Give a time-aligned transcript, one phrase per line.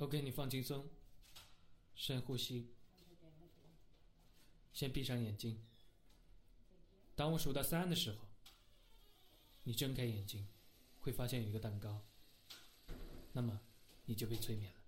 [0.00, 0.88] OK，你放轻松，
[1.94, 2.70] 深呼吸，
[4.72, 5.62] 先闭上眼睛。
[7.14, 8.26] 当我数到三的时候，
[9.64, 10.48] 你睁开眼睛，
[11.00, 12.00] 会发现有一个蛋糕。
[13.34, 13.60] 那么，
[14.06, 14.80] 你就被催眠了。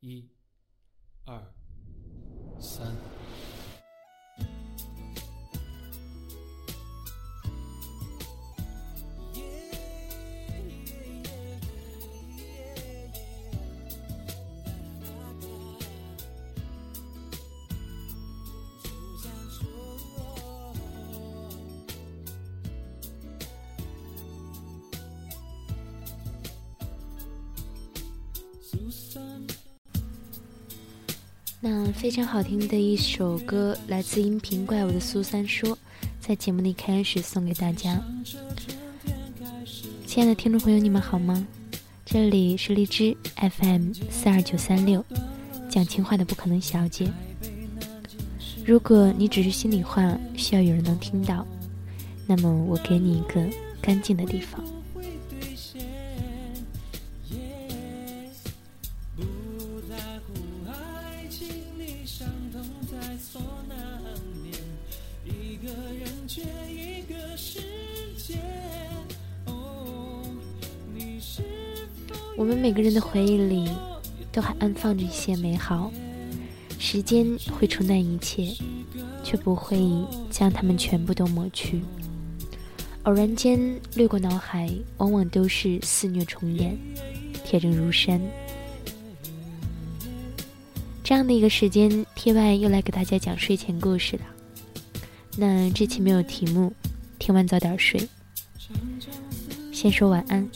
[0.00, 0.26] 一、
[1.26, 1.52] 二、
[2.58, 3.21] 三。
[31.60, 35.78] 那非常好听的一首歌，来自音频怪物的苏三说，
[36.20, 38.02] 在节目的一开始送给大家。
[40.04, 41.46] 亲爱的听众朋友，你们好吗？
[42.04, 45.04] 这里是荔枝 FM 四二九三六，
[45.70, 47.08] 讲情话的不可能小姐。
[48.66, 51.46] 如果你只是心里话，需要有人能听到，
[52.26, 53.48] 那么我给你一个
[53.80, 54.62] 干净的地方。
[72.82, 73.70] 人的回忆里，
[74.32, 75.92] 都还安放着一些美好。
[76.78, 78.52] 时间会冲淡一切，
[79.22, 79.80] 却不会
[80.30, 81.80] 将它们全部都抹去。
[83.04, 83.58] 偶然间
[83.94, 86.76] 掠过脑海，往往都是肆虐重演，
[87.44, 88.20] 铁证如山。
[91.04, 94.22] 这样的一个时间，T Y 又来给大家讲睡前故事了。
[95.36, 96.72] 那这期没有题目，
[97.18, 98.08] 听完早点睡。
[99.72, 100.48] 先说晚安。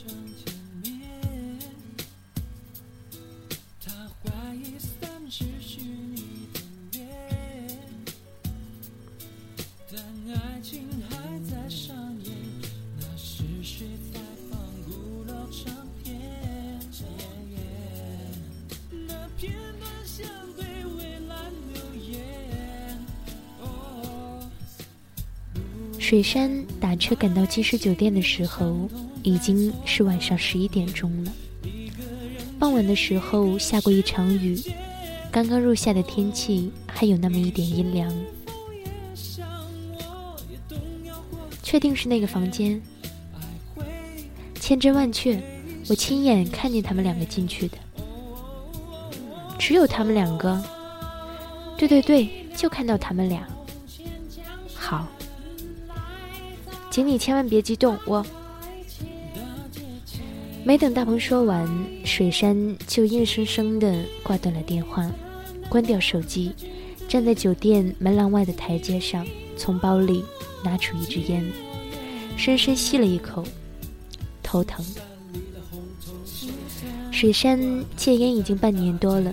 [26.09, 28.89] 水山打车赶到金狮酒店的时候，
[29.25, 31.33] 已经是晚上十一点钟了。
[32.61, 34.57] 傍晚的时候下过一场雨，
[35.33, 38.15] 刚刚入夏的天气还有那么一点阴凉。
[41.61, 42.81] 确定是那个房间？
[44.61, 45.43] 千真万确，
[45.89, 47.77] 我亲眼看见他们两个进去的。
[49.59, 50.65] 只有他们两个？
[51.77, 53.45] 对对对，就看到他们俩。
[54.73, 55.05] 好。
[56.97, 58.25] 请你千万别激动，我
[60.65, 61.69] 没等大鹏说完，
[62.07, 65.07] 水山就硬生生的挂断了电话，
[65.69, 66.55] 关掉手机，
[67.07, 69.27] 站在酒店门廊外的台阶上，
[69.59, 70.25] 从包里
[70.65, 71.45] 拿出一支烟，
[72.35, 73.45] 深深吸了一口，
[74.43, 74.83] 头疼。
[77.11, 77.61] 水山
[77.95, 79.31] 戒烟已经半年多了，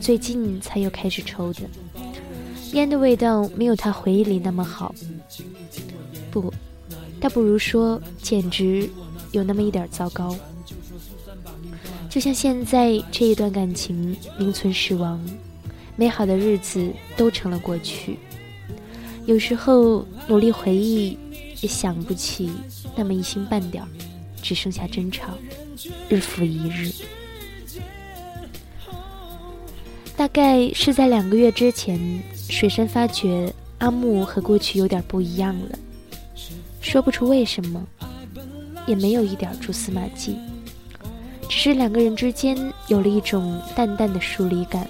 [0.00, 1.60] 最近才又开始抽的，
[2.72, 4.94] 烟的味道没有他回忆里那么好，
[6.30, 6.50] 不。
[7.22, 8.90] 倒不如说，简直
[9.30, 10.36] 有那么一点糟糕。
[12.10, 15.24] 就像现在这一段感情名存实亡，
[15.94, 18.18] 美好的日子都成了过去。
[19.24, 21.16] 有时候努力回忆，
[21.60, 22.50] 也想不起
[22.96, 23.84] 那么一星半点，
[24.42, 25.28] 只剩下争吵，
[26.08, 26.90] 日复一日。
[30.16, 35.78] 大概是在两个月之前，水山发觉阿木和过去有点不一样了。
[36.92, 37.82] 说不出为什么，
[38.86, 40.36] 也没有一点蛛丝马迹，
[41.48, 42.54] 只是两个人之间
[42.86, 44.86] 有了一种淡淡的疏离感，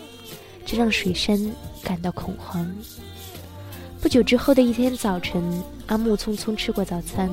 [0.66, 1.38] 这让水山
[1.80, 2.68] 感到恐慌。
[4.00, 5.40] 不久之后的一天早晨，
[5.86, 7.30] 阿木匆匆吃过早餐，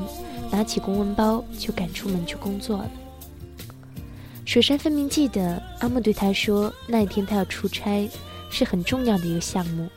[0.51, 2.91] 拿起公文包就赶出门去工作了。
[4.45, 8.07] 水山分明记得阿木对他说，那一天他要出差，
[8.51, 9.89] 是很重要的一个项目，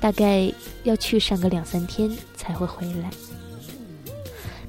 [0.00, 3.08] 大概要去上个两三天才会回来。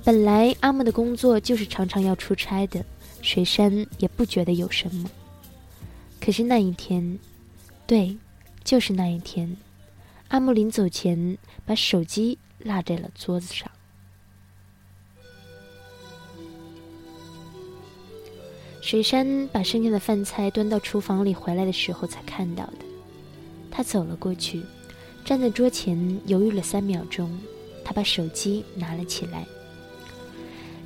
[0.09, 2.83] 本来阿木的工作就是常常要出差的，
[3.21, 5.07] 水山也不觉得有什么。
[6.19, 7.19] 可是那一天，
[7.85, 8.17] 对，
[8.63, 9.56] 就是那一天，
[10.29, 13.69] 阿木临走前把手机落在了桌子上。
[18.81, 22.79] 水山把剩下的饭菜端到厨房里回来的时候才看到的。
[23.69, 24.63] 他走了过去，
[25.23, 27.29] 站在桌前犹豫了三秒钟，
[27.85, 29.45] 他把手机拿了起来。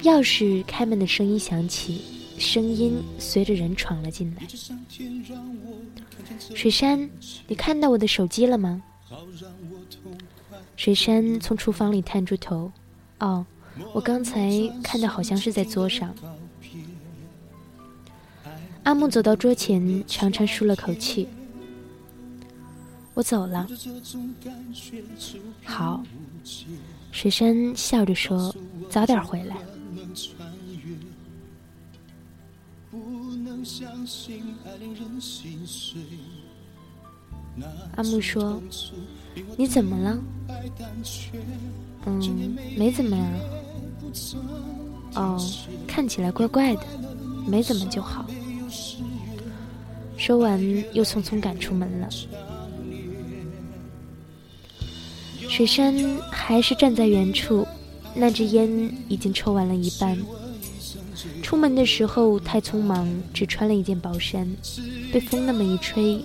[0.03, 2.01] 钥匙开门的声音响起，
[2.37, 4.43] 声音随着人闯了进来。
[6.53, 7.09] 水山，
[7.47, 8.83] 你看到我的手机了吗？
[10.75, 12.69] 水山从厨房里探出头。
[13.19, 13.45] 哦，
[13.93, 14.51] 我刚才
[14.83, 16.13] 看到好像是在桌上。
[18.83, 21.29] 阿木走到桌前，长长舒了口气。
[23.13, 23.67] 我走了。
[25.63, 26.03] 好，
[27.11, 28.53] 水山笑着说
[28.89, 29.55] ：“早点回来。”
[37.95, 38.59] 阿木说
[39.55, 40.17] ：“你怎么了
[42.05, 43.31] ？”“嗯，没怎么呀。
[45.15, 45.39] ”“哦，
[45.87, 46.81] 看起来怪怪的，
[47.47, 48.25] 没怎么就好。”
[50.17, 50.59] 说完，
[50.93, 52.09] 又匆匆赶出门了。
[55.49, 55.93] 水山
[56.31, 57.67] 还是站在原处，
[58.15, 58.69] 那支烟
[59.07, 60.17] 已经抽完了一半。
[61.41, 64.49] 出门的时候太匆忙，只穿了一件薄衫，
[65.11, 66.19] 被风那么一吹，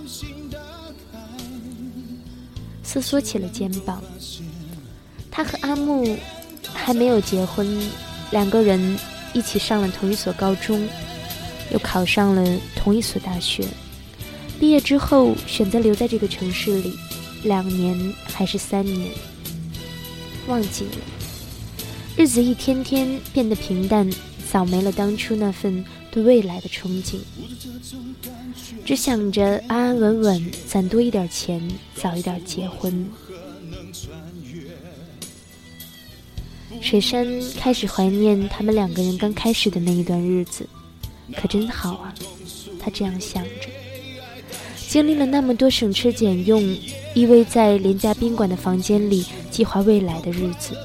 [2.82, 4.03] 瑟缩起了肩膀。
[5.31, 6.17] 他和阿木
[6.73, 7.81] 还没有结婚，
[8.31, 8.99] 两个人
[9.35, 10.88] 一起上了同一所高中，
[11.70, 13.67] 又考上了同一所大学。
[14.59, 16.99] 毕业之后选择留在这个城市里。
[17.44, 19.11] 两年还是三年，
[20.46, 20.90] 忘记了。
[22.17, 24.11] 日子一天天变得平淡，
[24.50, 27.19] 早没了当初那份对未来的憧憬。
[28.85, 31.62] 只想着安安稳稳攒多一点钱，
[31.94, 33.08] 早一点结婚。
[36.81, 37.26] 水山
[37.56, 40.67] 开始怀念他们两个人刚开始的那一段日子，
[41.37, 42.14] 可真好啊！
[42.81, 43.69] 他这样想着。
[44.88, 46.62] 经历了那么多省吃俭用。
[47.14, 50.76] 依偎在廉价宾馆的房间里计划未来的日子，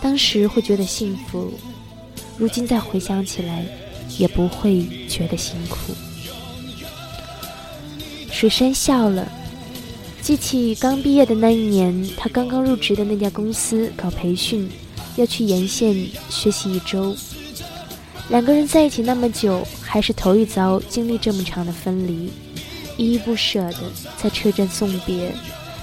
[0.00, 1.50] 当时会觉得幸福，
[2.36, 3.64] 如今再回想起来，
[4.18, 5.94] 也不会觉得辛苦。
[8.30, 9.26] 水山笑了，
[10.20, 14.68] 记起刚毕业的那一年，他刚刚入职的那家公司搞培训，
[15.16, 15.94] 要去沿线
[16.28, 17.16] 学习一周。
[18.28, 22.30] 两个人在一起那么久，还是头一遭经历这么长的分离。
[22.98, 23.78] 依依不舍的
[24.18, 25.32] 在车站送别，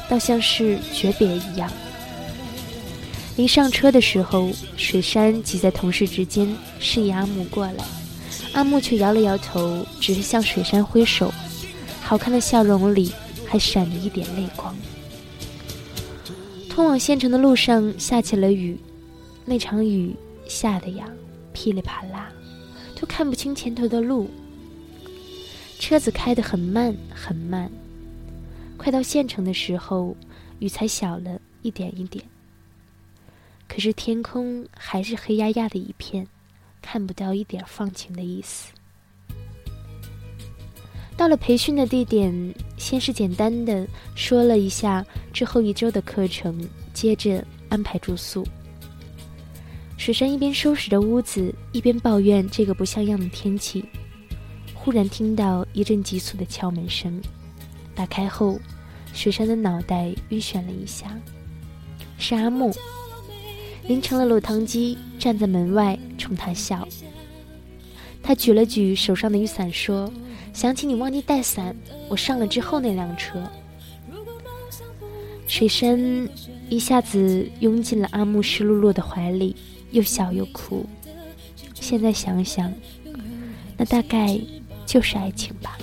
[0.08, 1.72] 倒像是诀别一样。
[3.38, 7.84] 临上车的时候，水山挤在同事之间，示意阿木过来。
[8.54, 11.34] 阿木却摇了摇头，只是向水山挥手，
[12.02, 13.12] 好看的笑容里
[13.46, 14.74] 还闪着一点泪光。
[16.70, 18.78] 通往县城的路上下起了雨，
[19.44, 20.16] 那场雨
[20.48, 21.06] 下的呀，
[21.54, 22.30] 噼里啪啦，
[23.00, 24.30] 都看不清前头的路。
[25.78, 27.70] 车子开得很慢很慢，
[28.78, 30.16] 快到县城的时候，
[30.60, 32.24] 雨才小了一点一点。
[33.68, 36.26] 可是天空还是黑压压的一片，
[36.82, 38.72] 看不到一点放晴的意思。
[41.18, 48.46] 到了培训的地点，先是简单的说了一下之后一周的课程，接着安排住宿。
[49.98, 53.84] 水山一边收拾着屋子，一边抱怨这个不像样的天气。
[54.86, 57.20] 忽然听到一阵急促的敲门声，
[57.96, 58.60] 打开后，
[59.16, 61.20] 雪山的脑袋晕眩了一下。
[62.20, 62.72] 是阿木，
[63.88, 66.88] 淋成了落汤鸡，站在门外冲他笑。
[68.22, 70.14] 他举了举手上的雨伞，说
[70.54, 71.76] ：“想起你忘记带伞，
[72.08, 73.42] 我上了之后那辆车。”
[75.48, 76.30] 水山
[76.70, 79.56] 一下子拥进了阿木湿漉漉的怀里，
[79.90, 80.86] 又笑又哭。
[81.74, 82.72] 现在想想，
[83.78, 84.40] 那大概……
[84.86, 85.78] 就是爱情吧。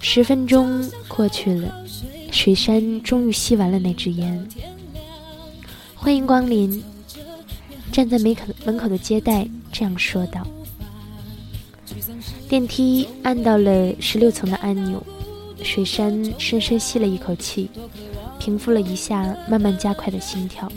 [0.00, 1.86] 十分钟过去了，
[2.30, 4.48] 水山终于吸完了那支烟。
[5.94, 6.82] 欢迎光临，
[7.90, 10.46] 站在门口门口的接待这样说道。
[12.48, 15.02] 电梯按到了十六层的按钮。
[15.64, 17.70] 水山深深吸了一口气，
[18.38, 20.70] 平复了一下慢慢加快的心跳。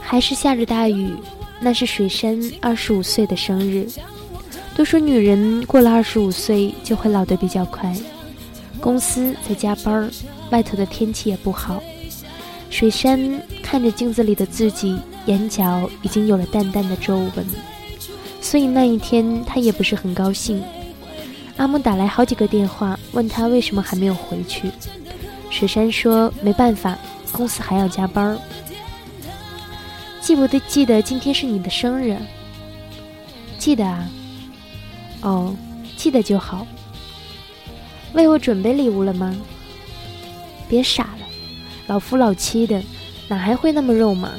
[0.00, 1.14] 还是下着大雨，
[1.60, 3.86] 那是水山二十五岁的生日。
[4.74, 7.94] 都说女人过了二十五岁就会老得比较快。
[8.80, 10.10] 公司在加班，
[10.50, 11.82] 外头的天气也不好。
[12.68, 14.98] 水山看着镜子里的自己。
[15.26, 17.46] 眼角已经有了淡淡的皱纹，
[18.40, 20.62] 所以那一天他也不是很高兴。
[21.56, 24.70] 阿木打来好几个电话，问他为什么还没有回去。
[25.50, 26.98] 水山说：“没办法，
[27.30, 28.38] 公司还要加班。”
[30.20, 32.16] 记不得记得今天是你的生日？
[33.58, 34.08] 记得啊。
[35.20, 35.54] 哦，
[35.96, 36.66] 记得就好。
[38.12, 39.36] 为我准备礼物了吗？
[40.68, 41.26] 别傻了，
[41.86, 42.82] 老夫老妻的，
[43.28, 44.32] 哪还会那么肉麻？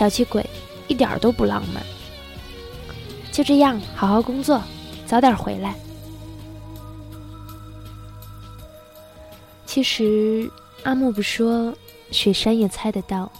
[0.00, 0.42] 小气鬼，
[0.88, 1.84] 一点都不浪漫。
[3.30, 4.58] 就这样，好好工作，
[5.04, 5.74] 早点回来。
[9.66, 10.50] 其实
[10.84, 11.74] 阿木不说，
[12.10, 13.30] 雪山也猜得到。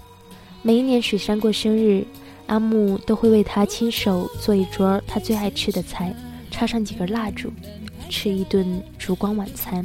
[0.61, 2.07] 每一年雪山过生日，
[2.49, 6.14] 阿木都会为他亲手做一桌他最爱吃的菜，
[6.50, 7.50] 插上几根蜡烛，
[8.11, 9.83] 吃一顿烛光晚餐。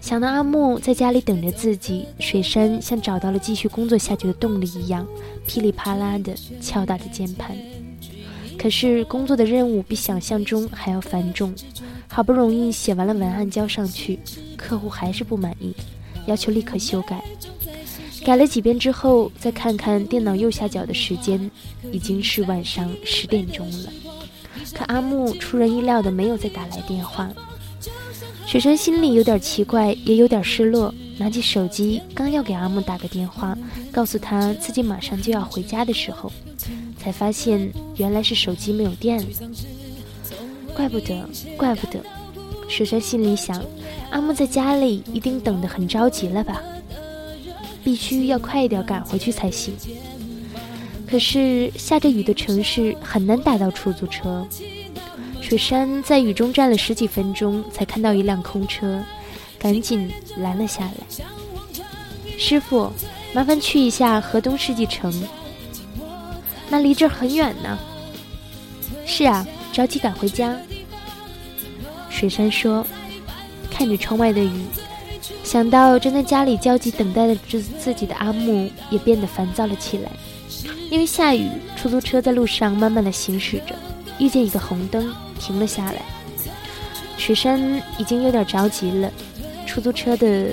[0.00, 5.06] 想到阿木在家里等着自己，雪山像找到了继续工作下去的动力一样，
[5.46, 7.56] 噼里啪啦地敲打着键盘。
[8.58, 11.54] 可是工作的任务比想象中还要繁重，
[12.08, 14.18] 好不容易写完了文案交上去，
[14.56, 15.74] 客户还是不满意，
[16.26, 17.22] 要求立刻修改。
[18.24, 21.50] 改了几遍之后，再看看电脑右下角的时间，
[21.92, 23.92] 已经是晚上十点钟了。
[24.72, 27.30] 可阿木出人意料的没有再打来电话。
[28.46, 33.56] 雪山心里有点奇怪，也有点失落，拿起手机刚要给阿木打个电话，
[33.92, 36.32] 告诉他自己马上就要回家的时候。
[36.96, 39.26] 才发现原来是手机没有电了，
[40.74, 41.22] 怪不得，
[41.54, 42.00] 怪不得。
[42.66, 43.62] 水山心里想，
[44.10, 46.62] 阿木在家里一定等得很着急了吧？
[47.84, 49.74] 必须要快一点赶回去才行。
[51.06, 54.46] 可是下着雨的城市很难打到出租车。
[55.42, 59.04] 水山在雨中站了十几分钟，才看到一辆空车，
[59.64, 62.36] 赶紧拦了下来。
[62.36, 62.92] 师傅，
[63.32, 65.10] 麻烦去一下河东世纪城。
[66.68, 67.78] 那离这儿很远呢。
[69.06, 70.54] 是啊，着急赶回家。
[72.10, 72.86] 水山说，
[73.70, 74.64] 看着窗外的雨，
[75.42, 80.10] 想到正在家里焦急等待的自自己的阿木，也变得烦躁了起来。
[80.90, 83.74] 因为下雨，出租车在路上慢慢的行驶着，
[84.18, 86.02] 遇见一个红灯，停了下来。
[87.16, 89.10] 水山已经有点着急了。
[89.74, 90.52] 出租车的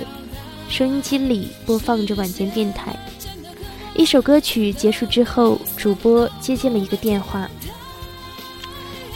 [0.68, 2.92] 收音机里播放着晚间电台。
[3.94, 7.48] 一首歌曲结束之后，主播接进了一个电话。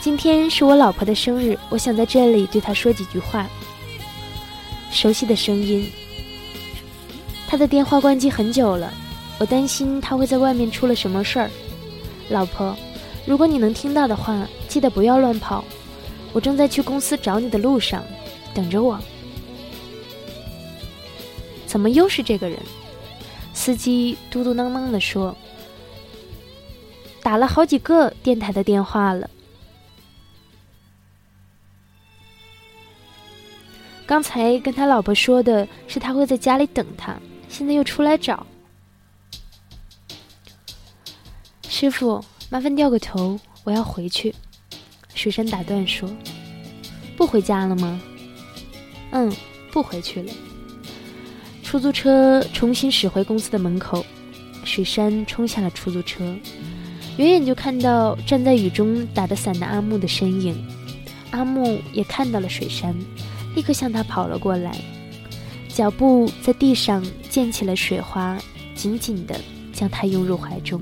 [0.00, 3.48] 今天是我老婆的生日，我想在这里对她说几句话。
[4.92, 5.90] 熟悉的声音。
[7.48, 8.94] 他的电话关机很久了，
[9.40, 11.50] 我担心他会在外面出了什么事儿。
[12.28, 12.76] 老婆，
[13.26, 15.64] 如果你能听到的话，记得不要乱跑。
[16.32, 18.04] 我正在去公司找你的路上，
[18.54, 18.96] 等着我。
[21.66, 22.58] 怎么又是这个人？
[23.52, 25.34] 司机嘟嘟囔囔地说
[27.22, 29.28] ：“打了好几个电台的电话了。
[34.04, 37.18] 刚才跟他老婆说的是他会在家里等他，
[37.48, 38.46] 现在又出来找。
[41.68, 44.34] 师傅，麻烦掉个头，我要回去。”
[45.14, 46.08] 水山打断说
[47.16, 48.00] ：“不回家了吗
[49.12, 49.34] ？”“嗯，
[49.72, 50.32] 不回去了。”
[51.76, 54.02] 出租车重新驶回公司的门口，
[54.64, 56.24] 水山冲下了出租车，
[57.18, 60.56] 远远就看到站在雨中打着伞的阿木的身影。
[61.32, 62.96] 阿木也看到了水山，
[63.54, 64.74] 立刻向他跑了过来，
[65.68, 68.38] 脚步在地上溅起了水花，
[68.74, 69.38] 紧紧地
[69.70, 70.80] 将他拥入怀中。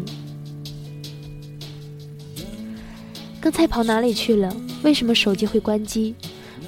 [3.40, 4.56] 刚才跑哪里去了？
[4.84, 6.14] 为什么手机会关机？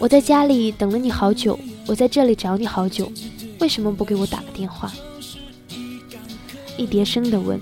[0.00, 1.56] 我在家里等了你好久，
[1.86, 3.08] 我在这里找你好久。
[3.60, 4.92] 为什么不给我打个电话？
[6.76, 7.60] 一叠声的问。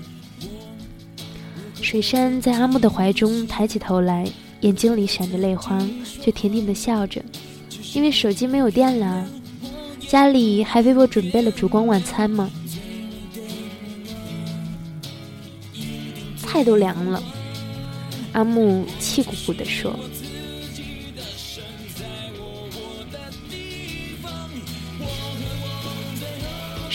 [1.81, 4.27] 水山在阿木的怀中抬起头来，
[4.61, 5.79] 眼睛里闪着泪花，
[6.21, 7.23] 却甜甜的笑着，
[7.93, 9.27] 因为手机没有电了。
[10.07, 12.49] 家里还为我准备了烛光晚餐吗？
[16.37, 17.21] 菜都凉了。
[18.33, 19.97] 阿木气鼓鼓地说。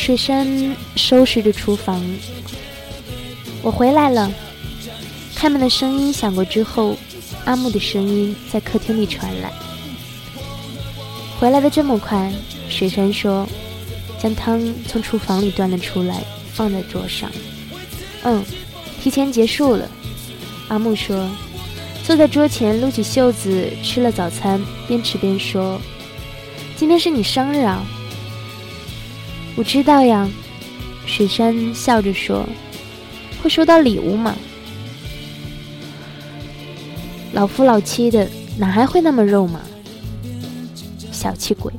[0.01, 2.03] 水山收拾着厨房，
[3.61, 4.33] 我回来了。
[5.35, 6.97] 开门的声音响过之后，
[7.45, 9.53] 阿木的声音在客厅里传来
[11.39, 12.33] ：“回来的这么快？”
[12.71, 13.47] 水山说，
[14.19, 17.31] 将汤从厨房里端了出来，放在桌上。
[18.25, 18.43] “嗯，
[19.03, 19.87] 提前结束了。”
[20.69, 21.29] 阿木说，
[22.07, 25.79] 坐在桌前撸起袖子吃了早餐，边吃边说
[26.75, 27.87] ：“今天是你生日啊。”
[29.57, 30.29] 我知道呀，
[31.07, 32.49] 雪山笑着说
[33.43, 34.35] ：“会收到礼物吗？
[37.33, 38.29] 老夫老妻的，
[38.59, 39.61] 哪还会那么肉麻？
[41.13, 41.73] 小气鬼！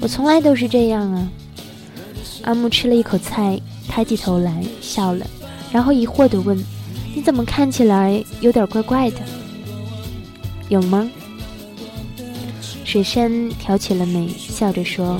[0.00, 1.28] 我从来都是这样啊。
[2.42, 5.26] 阿木吃了一口菜，抬起头来笑了，
[5.72, 6.56] 然后疑惑地问
[7.14, 9.18] ：“你怎么看起来有点怪怪的？
[10.68, 11.08] 有吗？”
[12.84, 15.18] 水山挑起了眉，笑着说：“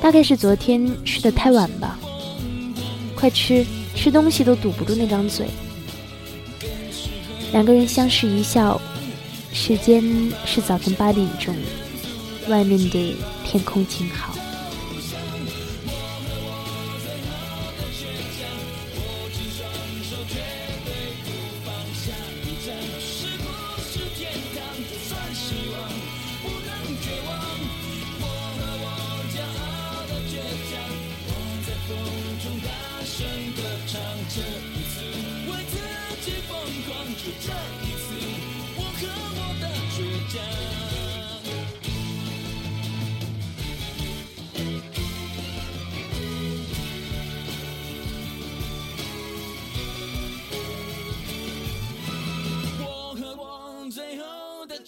[0.00, 1.98] 大概是昨天吃的太晚吧。
[3.14, 5.46] 快吃，吃东西都堵不住那张嘴。”
[7.52, 8.80] 两个人相视一笑，
[9.52, 10.02] 时间
[10.46, 11.54] 是早晨八点钟，
[12.48, 13.14] 外面的
[13.44, 14.34] 天空晴好。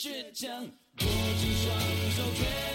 [0.03, 0.67] 倔强，握
[0.99, 1.79] 紧双
[2.11, 2.72] 手。